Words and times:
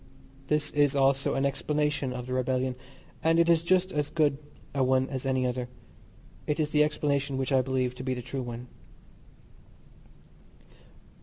This 0.47 0.71
is 0.71 0.95
also 0.95 1.35
an 1.35 1.45
explanation 1.45 2.11
of 2.11 2.25
the 2.25 2.33
rebellion, 2.33 2.73
and 3.23 3.37
is 3.39 3.61
just 3.61 3.91
as 3.91 4.09
good 4.09 4.39
a 4.73 4.83
one 4.83 5.07
as 5.11 5.27
any 5.27 5.45
other. 5.45 5.69
It 6.47 6.59
is 6.59 6.71
the 6.71 6.83
explanation 6.83 7.37
which 7.37 7.51
I 7.51 7.61
believe 7.61 7.93
to 7.93 8.03
be 8.03 8.15
the 8.15 8.23
true 8.23 8.41
one. 8.41 8.65